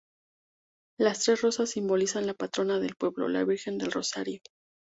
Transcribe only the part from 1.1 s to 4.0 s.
tres rosas simbolizan la patrona del pueblo, la Virgen del